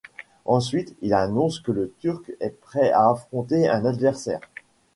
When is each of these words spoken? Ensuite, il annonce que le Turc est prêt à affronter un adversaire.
Ensuite, 0.45 0.95
il 1.03 1.13
annonce 1.13 1.59
que 1.59 1.71
le 1.71 1.93
Turc 1.99 2.31
est 2.39 2.59
prêt 2.59 2.89
à 2.89 3.11
affronter 3.11 3.69
un 3.69 3.85
adversaire. 3.85 4.39